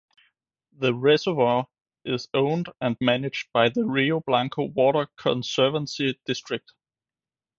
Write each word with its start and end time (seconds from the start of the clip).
The 0.79 0.95
reservoir 0.95 1.67
is 2.05 2.27
owned 2.33 2.69
and 2.81 2.97
managed 2.99 3.49
by 3.53 3.69
the 3.69 3.85
Rio 3.85 4.19
Blanco 4.21 4.63
Water 4.63 5.07
Conservancy 5.15 6.19
District. 6.25 6.71